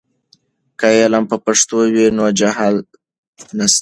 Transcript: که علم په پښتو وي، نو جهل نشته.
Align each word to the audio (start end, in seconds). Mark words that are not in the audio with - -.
که 0.79 0.87
علم 1.03 1.23
په 1.31 1.37
پښتو 1.45 1.77
وي، 1.93 2.05
نو 2.17 2.25
جهل 2.39 2.75
نشته. 3.57 3.69